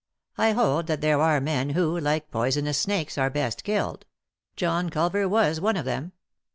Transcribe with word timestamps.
I 0.35 0.53
hold 0.53 0.87
that 0.87 1.01
there 1.01 1.21
are 1.21 1.39
men 1.39 1.69
who, 1.69 1.99
like 1.99 2.31
poisonous 2.31 2.79
snakes, 2.79 3.19
are 3.19 3.29
best 3.29 3.63
killed. 3.63 4.07
John 4.55 4.89
Culver 4.89 5.29
was 5.29 5.61
one 5.61 5.77
of 5.77 5.85
them. 5.85 6.13